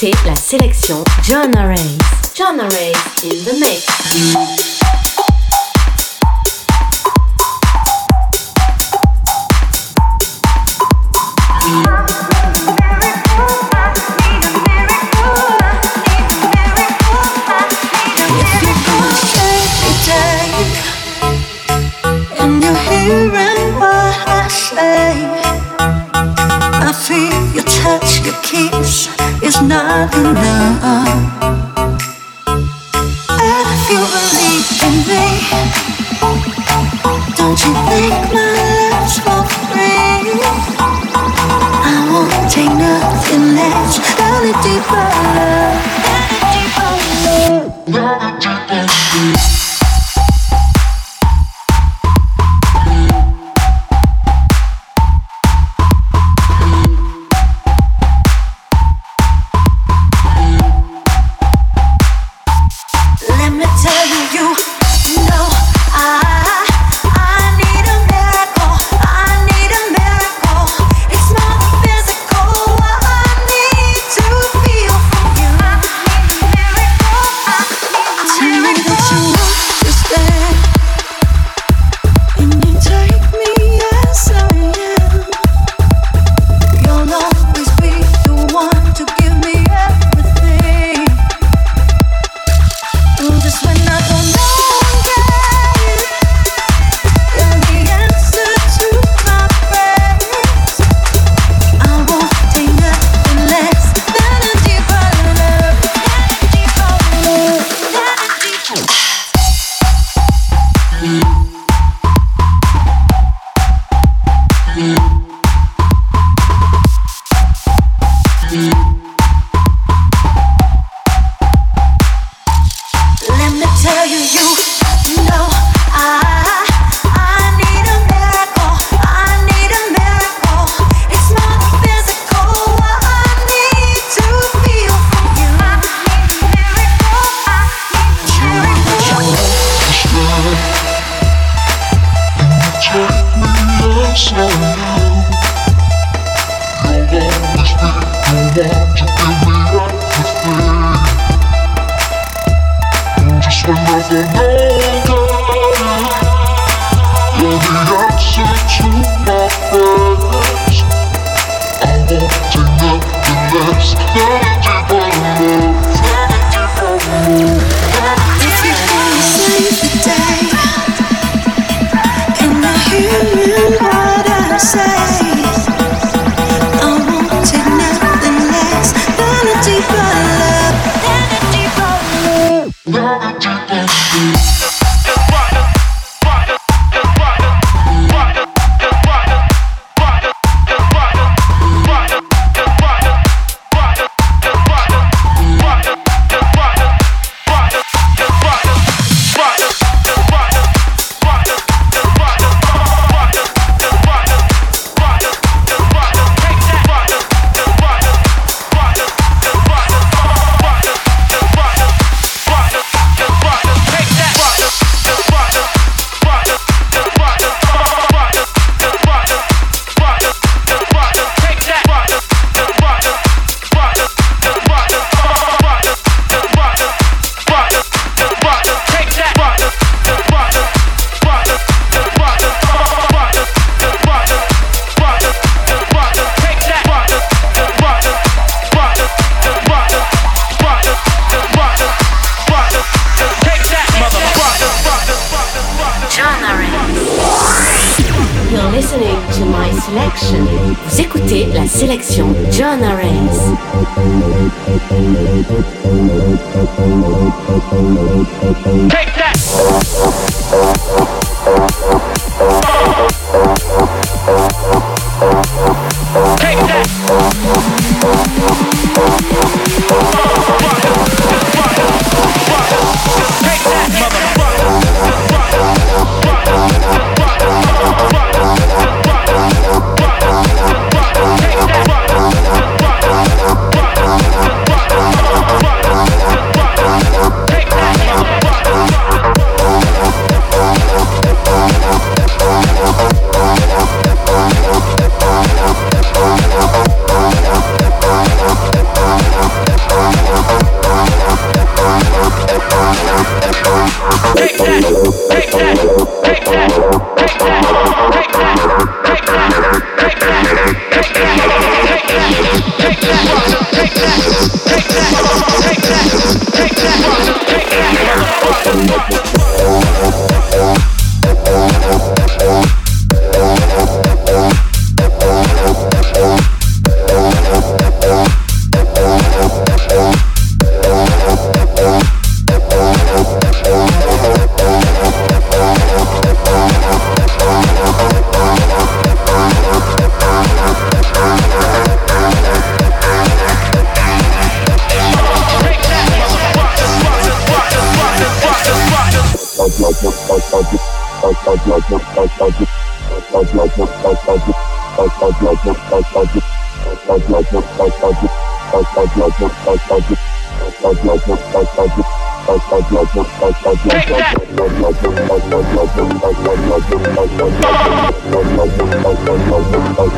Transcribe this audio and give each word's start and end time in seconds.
C'est 0.00 0.24
la 0.24 0.34
sélection 0.34 1.04
John 1.22 1.54
Arrays. 1.58 1.98
John 2.34 2.58
Arrays 2.58 2.94
in 3.22 3.44
the 3.44 3.52
mix. 3.60 4.79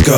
go. 0.00 0.16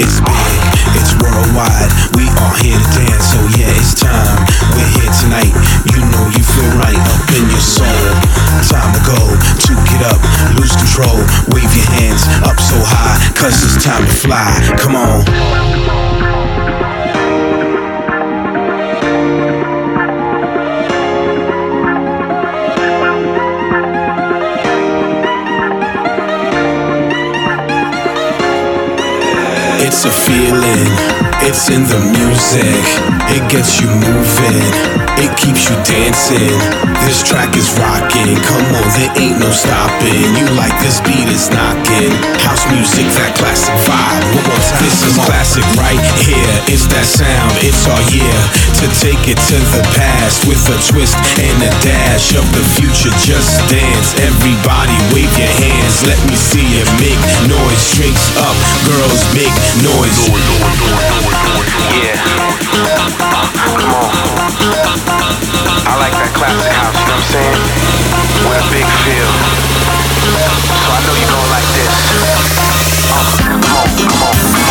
It's 0.00 0.24
big, 0.24 0.56
it's 0.96 1.12
worldwide. 1.20 1.92
We 2.16 2.32
are 2.32 2.54
here 2.64 2.80
to 2.80 2.88
dance, 2.96 3.28
so 3.28 3.44
yeah, 3.60 3.68
it's 3.76 3.92
time. 3.92 4.40
We're 4.72 4.88
here 4.88 5.12
tonight. 5.20 5.52
You 5.92 6.00
know 6.00 6.32
you 6.32 6.40
feel 6.40 6.72
right 6.80 6.96
up 6.96 7.20
in 7.36 7.44
your 7.52 7.60
soul. 7.60 8.08
Time 8.72 8.88
to 8.96 9.02
go, 9.04 9.20
to 9.68 9.72
get 9.84 10.00
up, 10.08 10.16
lose 10.56 10.72
control. 10.72 11.20
Wave 11.52 11.76
your 11.76 11.92
hands 11.92 12.24
up 12.40 12.56
so 12.56 12.80
high, 12.80 13.20
cause 13.36 13.60
it's 13.62 13.84
time 13.84 14.06
to 14.06 14.12
fly. 14.12 14.48
Come 14.80 14.96
on. 14.96 17.01
A 30.04 30.10
feeling, 30.10 31.11
it's 31.46 31.68
in 31.68 31.82
the 31.90 31.98
music. 31.98 32.82
It 33.32 33.42
gets 33.50 33.80
you 33.80 33.88
moving, 33.88 34.62
it 35.18 35.32
keeps 35.40 35.66
you 35.66 35.76
dancing. 35.82 36.58
This 37.02 37.24
track 37.24 37.56
is 37.56 37.66
rocking, 37.80 38.36
come 38.46 38.62
on, 38.78 38.86
there 38.94 39.12
ain't 39.18 39.40
no 39.40 39.50
stopping. 39.50 40.28
You 40.38 40.46
like 40.54 40.74
this 40.84 41.00
beat 41.02 41.26
is 41.32 41.50
knocking. 41.50 42.12
House 42.46 42.62
music, 42.70 43.08
that 43.18 43.34
classic 43.34 43.74
vibe. 43.88 44.22
One 44.36 44.46
more 44.46 44.62
time. 44.70 44.82
This 44.84 45.02
is 45.02 45.16
classic 45.26 45.66
right 45.80 46.02
here. 46.22 46.54
It's 46.70 46.86
that 46.94 47.06
sound, 47.08 47.52
it's 47.64 47.82
our 47.90 48.02
year 48.12 48.38
to 48.82 48.86
take 49.02 49.22
it 49.26 49.38
to 49.50 49.58
the 49.74 49.82
past 49.98 50.46
with 50.46 50.62
a 50.70 50.78
twist 50.92 51.16
and 51.40 51.58
a 51.64 51.72
dash 51.82 52.36
of 52.38 52.46
the 52.54 52.64
future. 52.78 53.14
Just 53.24 53.58
dance, 53.66 54.14
everybody 54.22 54.94
wave 55.10 55.32
your 55.34 55.54
hands. 55.58 56.06
Let 56.06 56.20
me 56.28 56.36
see 56.36 56.62
you 56.62 56.84
make 57.02 57.20
noise. 57.50 57.82
Drinks 57.96 58.30
up, 58.38 58.56
girls 58.86 59.22
make 59.34 59.54
noise. 59.82 61.31
Yeah. 61.92 62.16
Come 63.78 63.94
on. 63.94 64.10
I 65.84 65.94
like 65.98 66.14
that 66.16 66.32
classic 66.34 66.72
house, 66.72 66.96
you 66.96 67.06
know 67.06 67.16
what 67.16 67.24
I'm 67.24 67.32
saying? 67.32 67.60
With 68.48 68.62
a 68.62 68.66
big 68.72 68.86
feel. 69.04 69.32
So 70.82 70.90
I 70.92 71.00
know 71.04 71.14
you 71.16 71.26
gon' 71.28 71.48
like 71.52 71.68
this. 71.76 71.94
Uh, 73.12 73.36
come 73.44 73.64
on, 73.76 73.88
come 74.08 74.22
on, 74.22 74.61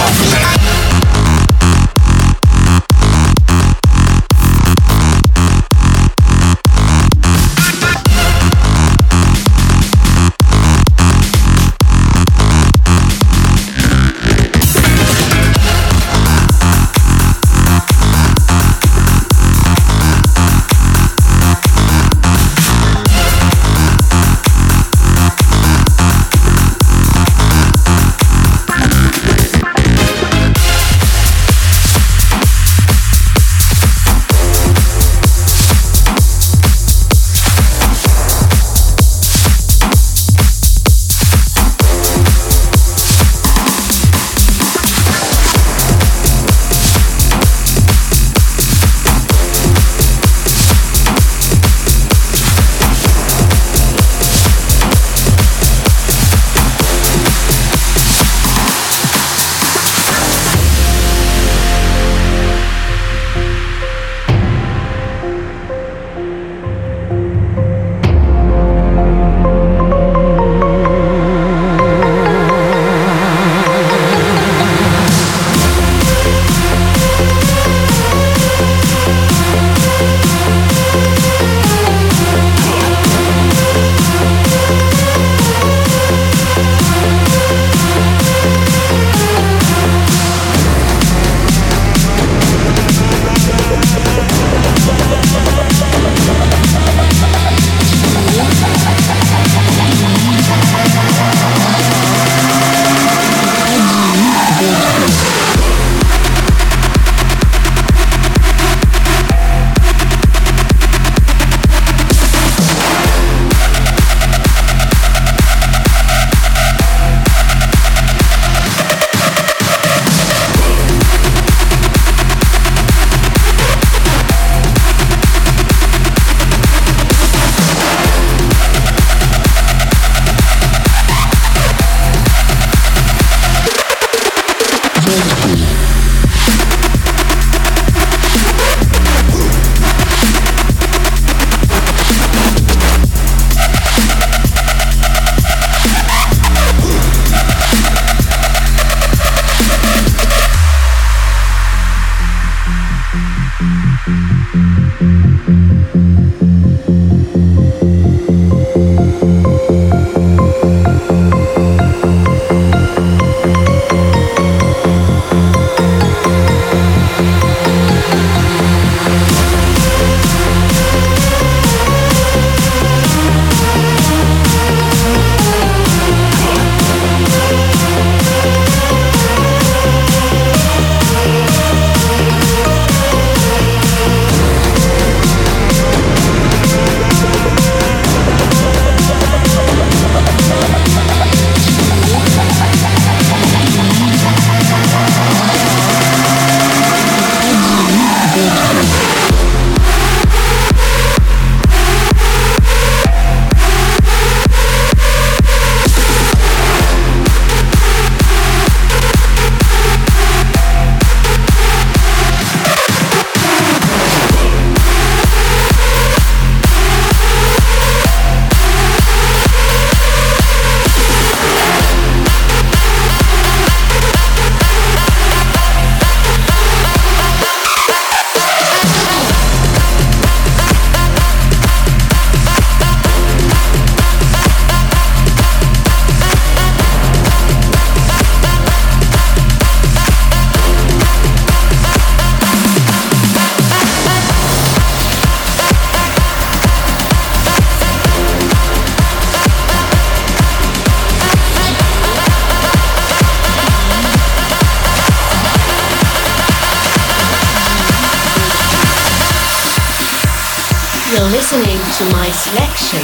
listening 261.20 261.78
to 261.98 262.06
my 262.14 262.30
selection. 262.32 263.02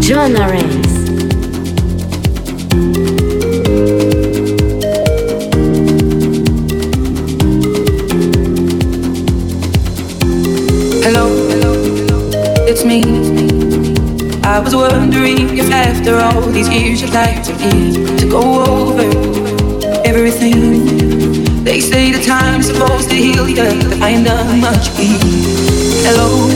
Joanna 0.00 0.48
Rays. 0.48 0.96
Hello, 11.02 11.26
hello, 11.48 11.72
it's 12.68 12.84
me. 12.84 13.02
I 14.44 14.60
was 14.60 14.76
wondering 14.76 15.58
if 15.58 15.72
after 15.72 16.16
all 16.16 16.40
these 16.52 16.68
years 16.68 17.02
you'd 17.02 17.12
like 17.12 17.42
to 17.42 17.52
get 17.52 18.18
to 18.20 18.28
go 18.30 18.62
over 18.64 19.25
everything. 20.26 21.62
They 21.62 21.80
say 21.80 22.10
the 22.10 22.22
time's 22.22 22.66
supposed 22.66 23.08
to 23.10 23.14
heal 23.14 23.48
you, 23.48 23.56
but 23.56 24.02
I 24.02 24.10
ain't 24.10 24.26
done 24.26 24.60
much 24.60 24.88
for. 24.88 25.02
Hello, 26.06 26.48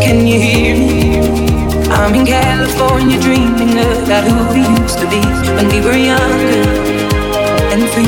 can 0.00 0.26
you 0.26 0.38
hear 0.40 0.76
me? 0.76 1.18
I'm 1.90 2.14
in 2.14 2.26
California 2.26 3.18
dreaming 3.20 3.72
about 3.72 4.24
who 4.30 4.38
we 4.54 4.62
used 4.80 4.98
to 4.98 5.06
be 5.10 5.22
when 5.56 5.66
we 5.68 5.80
were 5.80 5.96
younger 5.96 6.70
and 7.72 7.82
free. 7.90 8.06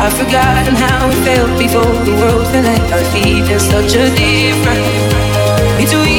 I've 0.00 0.14
forgotten 0.16 0.74
how 0.74 1.10
it 1.10 1.18
felt 1.26 1.58
before 1.58 1.94
the 2.08 2.14
world 2.20 2.46
fell 2.48 2.64
at 2.64 2.92
our 2.92 3.04
feet. 3.12 3.44
There's 3.44 3.68
such 3.68 3.94
a 3.94 4.08
difference 4.16 5.28
between 5.76 6.17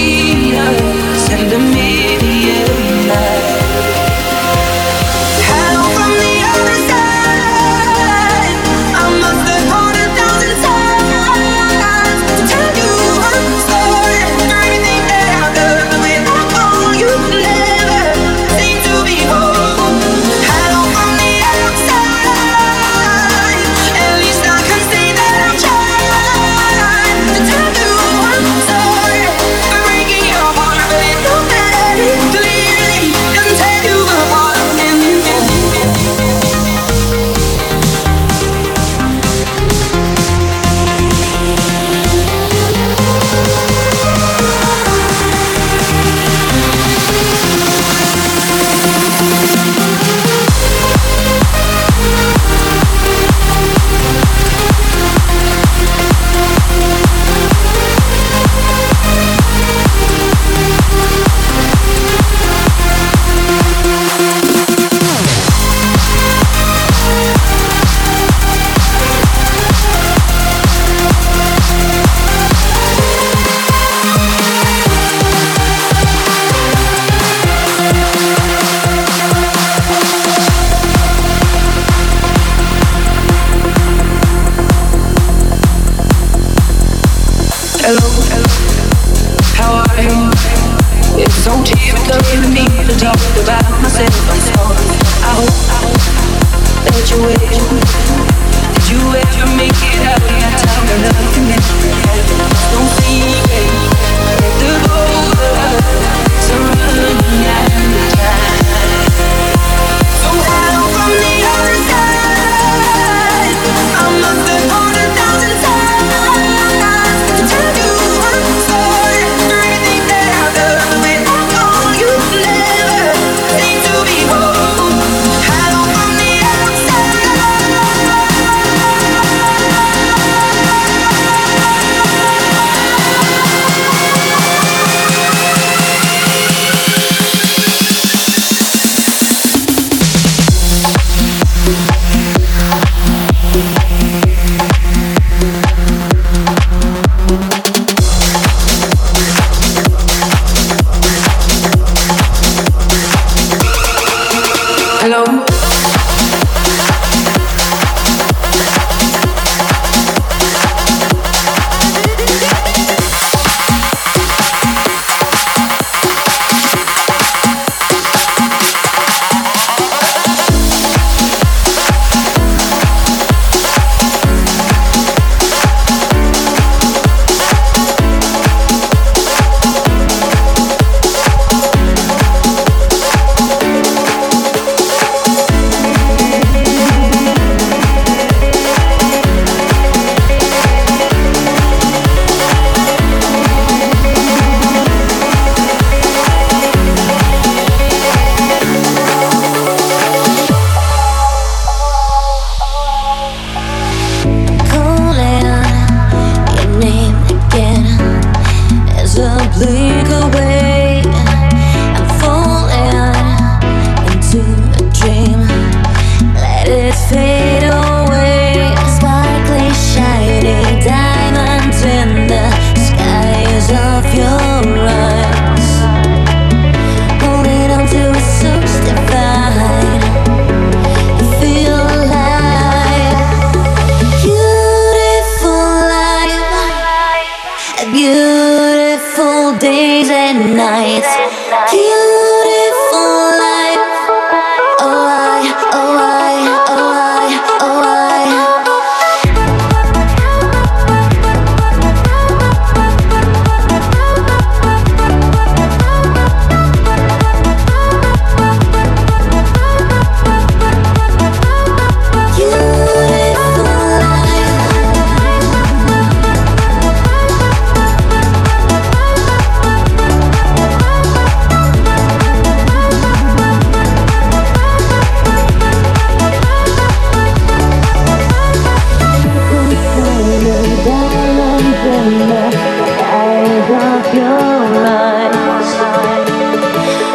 of 283.82 284.14
your 284.14 284.86
eyes 284.86 285.72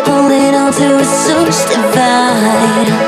Holding 0.06 0.54
on 0.54 0.72
to 0.72 0.96
a 0.96 1.04
source 1.04 1.64
divine 1.68 3.03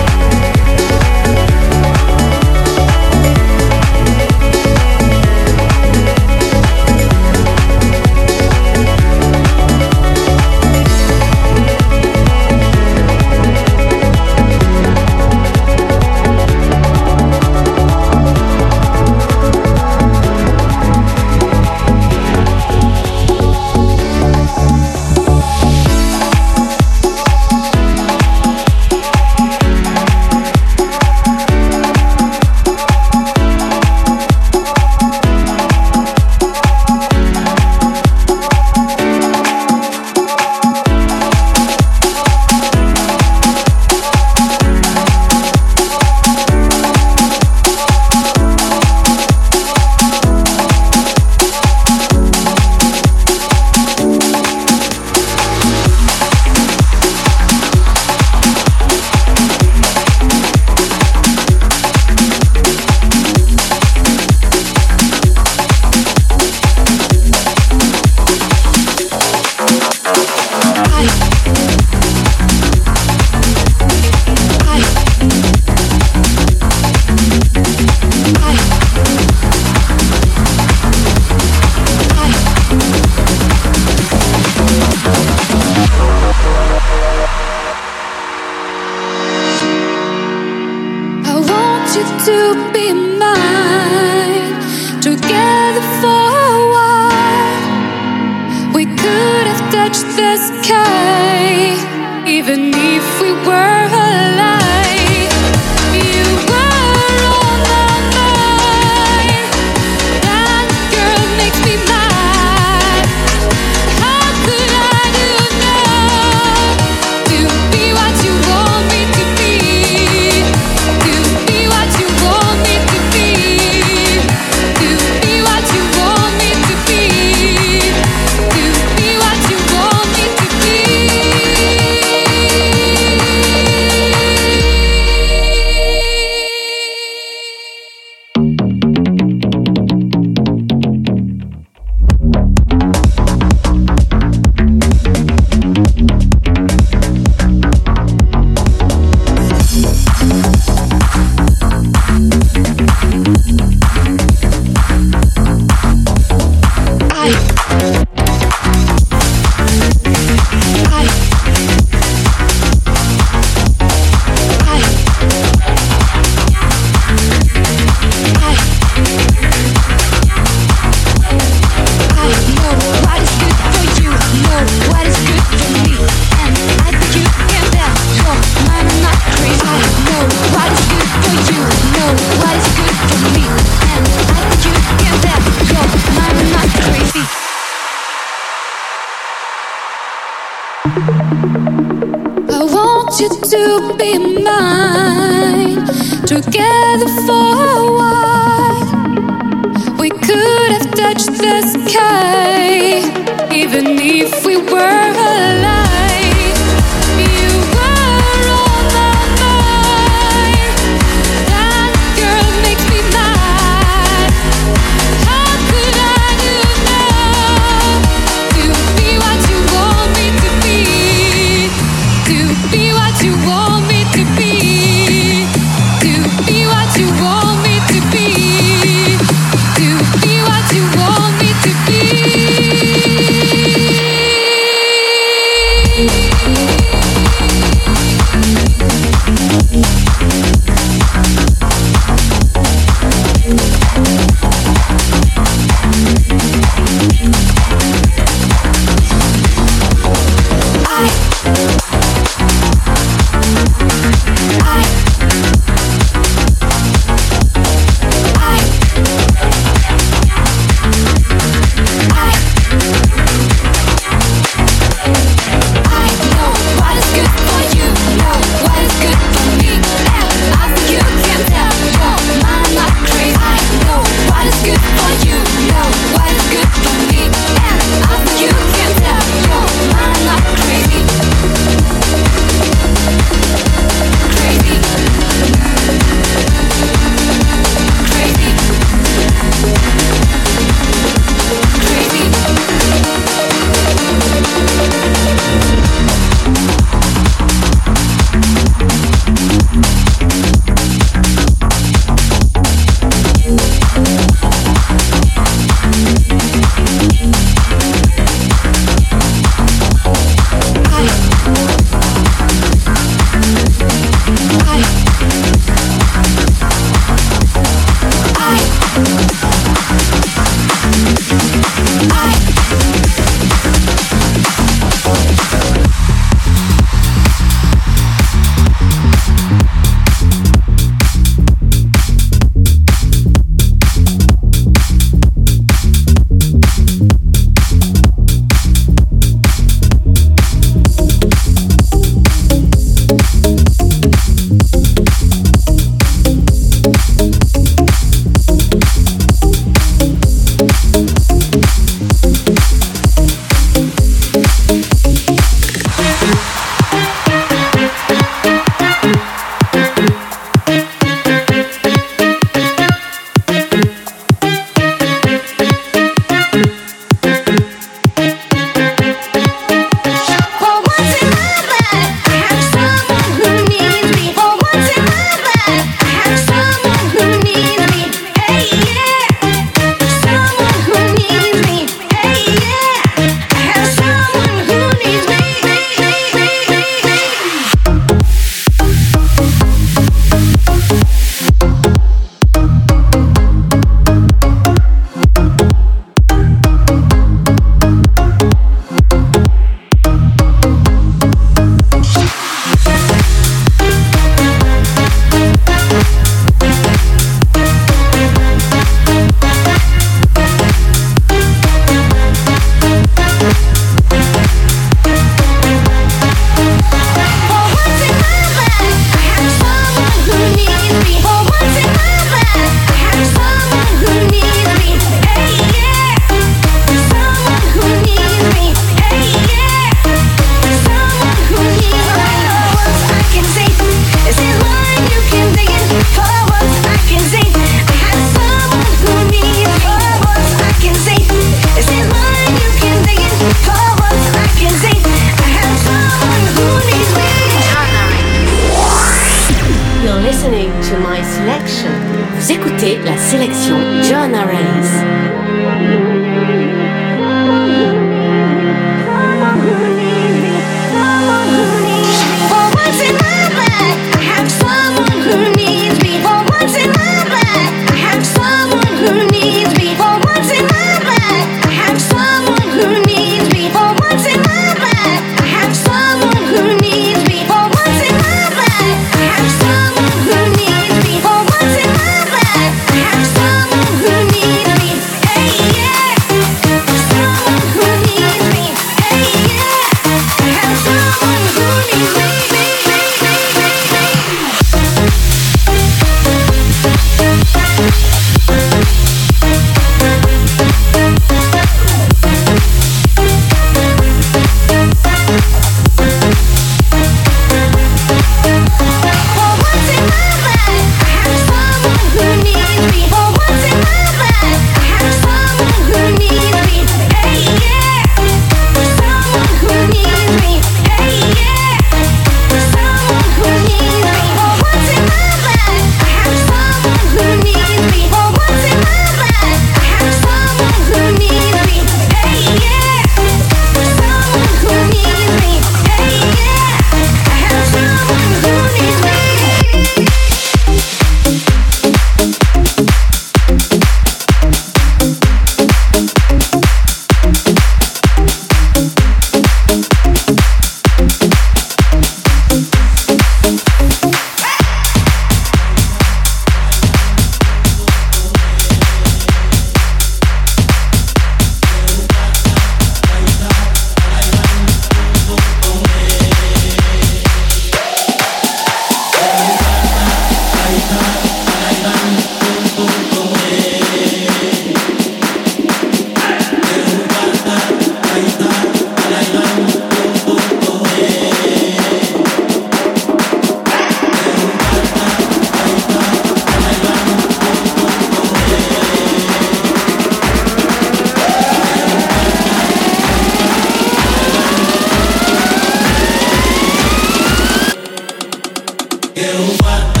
derrubar. 599.15 600.00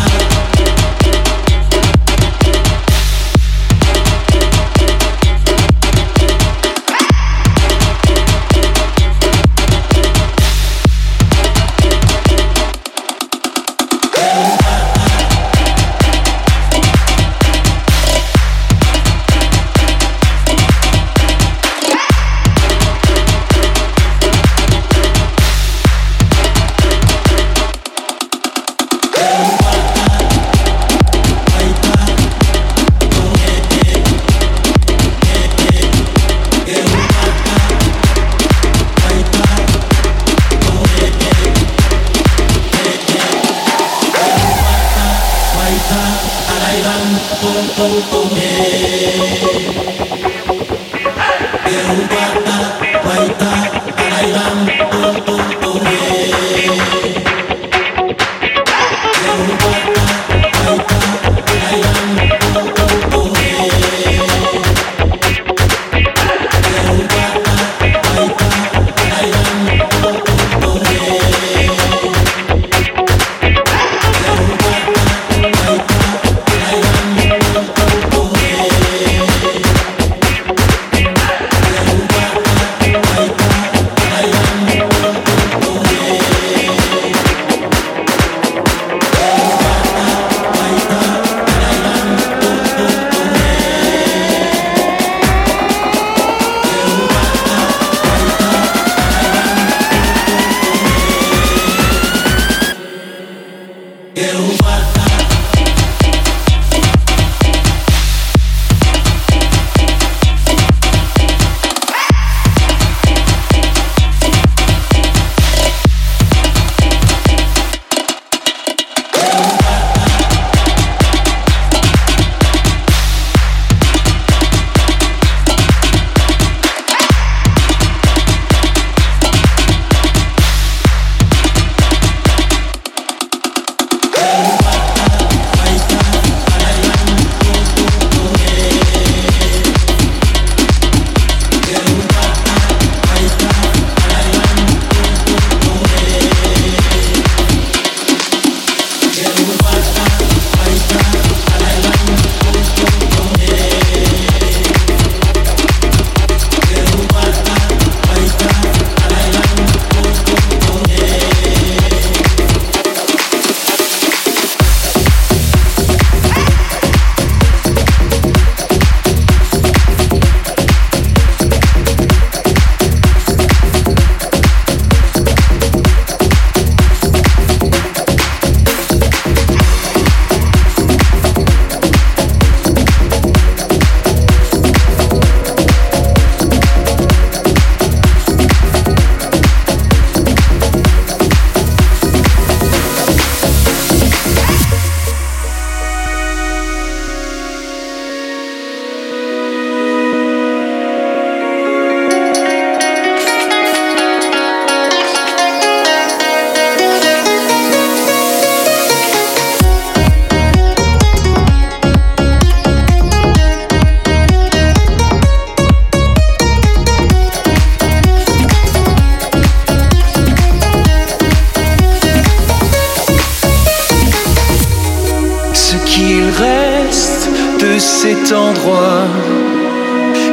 cet 227.91 228.31
endroit. 228.31 229.05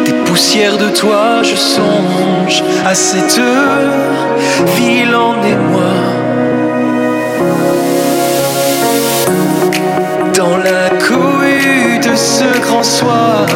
Des 0.06 0.12
poussières 0.26 0.78
de 0.78 0.88
toi, 0.90 1.42
je 1.42 1.56
songe 1.56 2.62
à 2.86 2.94
cette 2.94 3.40
ville 4.76 5.14
en 5.14 5.34
émoi. 5.54 5.94
Dans 10.34 10.56
la 10.56 10.88
cohue 11.06 11.98
de 12.08 12.14
ce 12.14 12.48
grand 12.66 12.84
soir, 12.84 13.46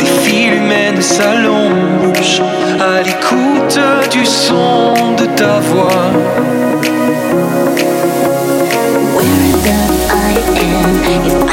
des 0.00 0.12
filles 0.24 0.56
humaines 0.56 1.00
s'allongent 1.00 2.42
à 2.80 3.02
l'écoute 3.02 3.78
du 4.10 4.26
son 4.26 4.94
de 5.20 5.26
ta 5.40 5.60
voix. 5.70 6.10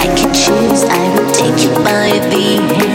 I 0.07 0.15
could 0.15 0.33
choose, 0.33 0.85
I 0.85 1.19
would 1.19 1.33
take 1.33 1.61
you 1.65 1.73
by 1.83 2.17
the 2.29 2.63
hand. 2.73 2.86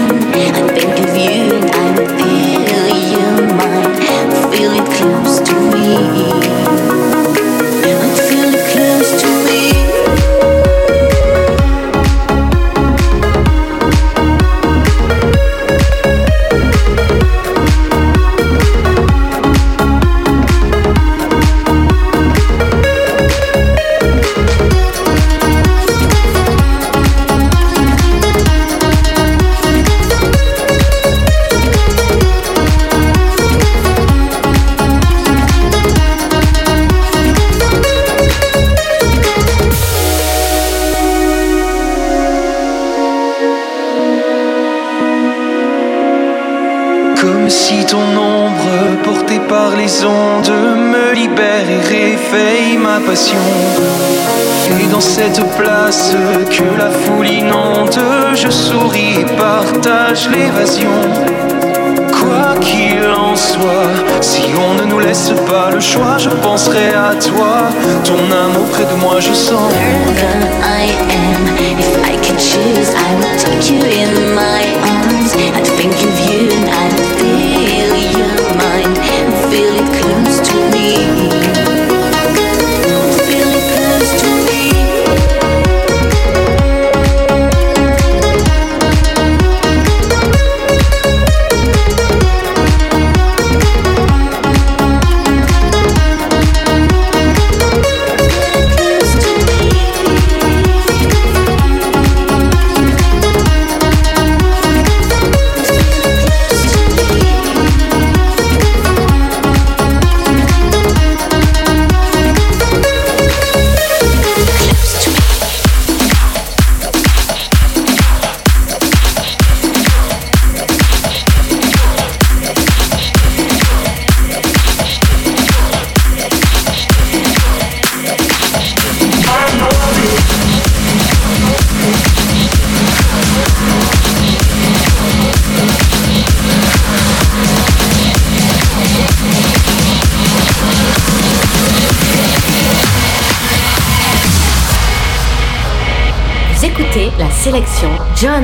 ce 55.92 56.16
que 56.56 56.64
la 56.78 56.90
foule 56.90 57.28
inonde. 57.28 58.00
Je 58.34 58.48
souris, 58.48 59.24
partage 59.36 60.28
l'évasion. 60.30 60.96
Quoi 62.18 62.54
qu'il 62.60 63.04
en 63.06 63.36
soit, 63.36 63.92
si 64.20 64.44
on 64.66 64.74
ne 64.80 64.84
nous 64.90 65.00
laisse 65.00 65.32
pas 65.46 65.70
le 65.70 65.80
choix, 65.80 66.16
je 66.18 66.30
penserai 66.30 66.88
à 66.94 67.14
toi. 67.14 67.68
Ton 68.04 68.24
amour 68.44 68.66
près 68.70 68.84
de 68.84 68.94
moi, 69.00 69.20
je 69.20 69.32
sens. 69.32 69.70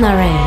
Alright. 0.08 0.37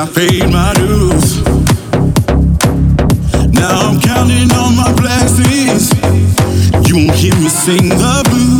I 0.00 0.06
paid 0.06 0.44
my 0.52 0.72
dues. 0.74 1.42
Now 3.52 3.90
I'm 3.90 4.00
counting 4.00 4.48
on 4.52 4.76
my 4.76 4.94
blessings. 4.94 5.90
You 6.88 7.06
won't 7.06 7.18
hear 7.18 7.34
me 7.34 7.48
sing 7.48 7.88
the 7.88 8.22
blues. 8.30 8.57